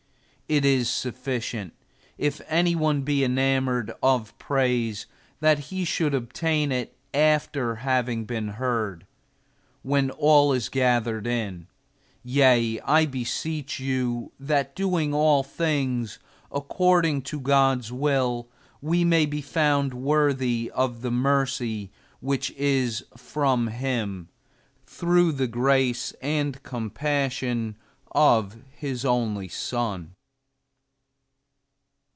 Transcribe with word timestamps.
It 0.49 0.65
is 0.65 0.89
sufficient, 0.89 1.71
if 2.17 2.41
any 2.49 2.75
one 2.75 3.03
be 3.03 3.23
enamored 3.23 3.93
of 4.03 4.37
praise, 4.37 5.05
that 5.39 5.57
he 5.69 5.85
should 5.85 6.13
obtain 6.13 6.73
it 6.73 6.93
after 7.13 7.75
having 7.75 8.25
been 8.25 8.49
heard, 8.49 9.05
when 9.81 10.11
all 10.11 10.51
is 10.51 10.67
gathered 10.67 11.25
in. 11.25 11.67
Yea, 12.21 12.81
I 12.81 13.05
beseech 13.05 13.79
you 13.79 14.33
that 14.41 14.75
doing 14.75 15.13
all 15.13 15.41
things 15.41 16.19
according 16.51 17.21
to 17.21 17.39
God's 17.39 17.89
will, 17.93 18.49
we 18.81 19.05
may 19.05 19.25
be 19.25 19.39
found 19.41 19.93
worthy 19.93 20.69
of 20.75 21.01
the 21.01 21.11
mercy 21.11 21.91
which 22.19 22.51
is 22.57 23.05
from 23.15 23.67
Him, 23.67 24.27
through 24.85 25.31
the 25.31 25.47
grace 25.47 26.13
and 26.21 26.61
compassion 26.61 27.77
of 28.13 28.57
His 28.75 29.05
only 29.05 29.47
Son. 29.47 30.13